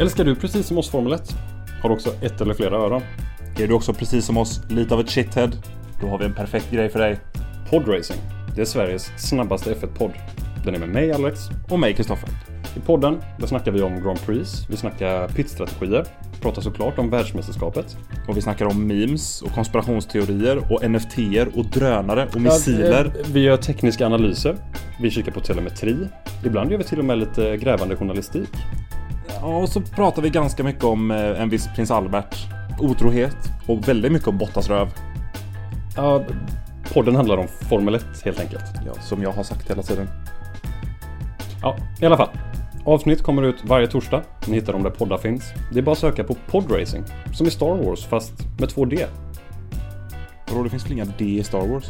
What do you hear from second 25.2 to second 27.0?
på telemetri. Ibland gör vi till